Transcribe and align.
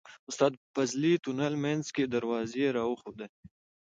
استاد 0.29 0.53
فضلي 0.73 1.13
تونل 1.23 1.53
منځ 1.65 1.85
کې 1.95 2.03
دروازې 2.13 2.65
راوښودلې. 2.77 3.27